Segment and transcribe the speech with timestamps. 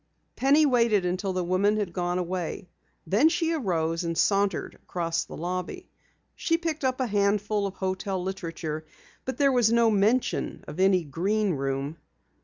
[0.35, 2.71] Penny waited until after the woman had gone away.
[3.05, 5.91] Then she arose and sauntered across the lobby.
[6.35, 8.83] She picked up a handful of hotel literature
[9.25, 11.97] but there was no mention of any Green Room.